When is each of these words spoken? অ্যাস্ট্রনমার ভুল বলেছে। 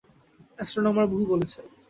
অ্যাস্ট্রনমার 0.57 1.05
ভুল 1.11 1.23
বলেছে। 1.31 1.59